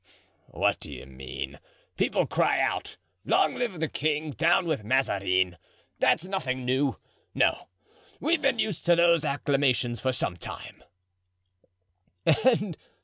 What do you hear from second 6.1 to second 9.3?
nothing new; no, we've been used to those